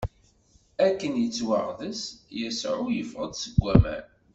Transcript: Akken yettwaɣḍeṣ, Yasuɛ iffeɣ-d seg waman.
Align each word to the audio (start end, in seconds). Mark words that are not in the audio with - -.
Akken 0.87 1.13
yettwaɣḍeṣ, 1.17 1.99
Yasuɛ 2.39 2.85
iffeɣ-d 3.01 3.33
seg 3.37 3.53
waman. 3.61 4.05